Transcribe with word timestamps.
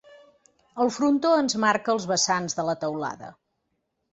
El 0.85 0.89
frontó 0.95 1.33
ens 1.41 1.57
marca 1.65 1.93
els 1.99 2.07
vessants 2.13 2.59
de 2.61 2.67
la 2.71 2.77
teulada. 2.85 3.31